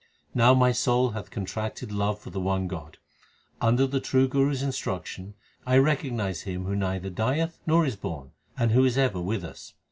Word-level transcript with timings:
1 0.33 0.39
Now 0.43 0.53
my 0.55 0.71
soul 0.71 1.11
hath 1.11 1.29
contracted 1.29 1.91
love 1.91 2.17
for 2.17 2.31
the 2.31 2.39
one 2.39 2.67
God. 2.67 2.97
Under 3.61 3.85
the 3.85 3.99
true 3.99 4.27
Guru 4.27 4.49
s 4.51 4.63
instruction 4.63 5.35
I 5.63 5.77
recognize 5.77 6.41
Him 6.41 6.65
who 6.65 6.75
neither 6.75 7.11
dieth 7.11 7.59
nor 7.67 7.85
is 7.85 7.97
born, 7.97 8.31
and 8.57 8.71
who 8.71 8.83
is 8.83 8.97
ever 8.97 9.21
with 9.21 9.43
us. 9.45 9.75